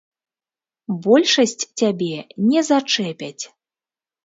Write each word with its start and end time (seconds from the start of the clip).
Большасць 1.07 1.67
цябе 1.79 2.09
не 2.49 2.65
зачэпяць. 2.73 3.41